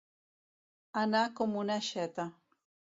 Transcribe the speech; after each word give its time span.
Anar 1.03 1.23
com 1.41 1.57
una 1.67 1.79
aixeta. 1.85 2.31